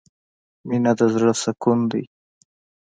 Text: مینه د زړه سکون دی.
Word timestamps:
مینه 0.67 0.91
د 0.97 1.01
زړه 1.13 1.33
سکون 1.43 1.79
دی. 1.91 2.03